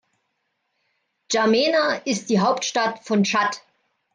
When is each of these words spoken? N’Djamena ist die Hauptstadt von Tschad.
N’Djamena 1.27 2.01
ist 2.05 2.31
die 2.31 2.39
Hauptstadt 2.39 3.05
von 3.05 3.21
Tschad. 3.23 3.61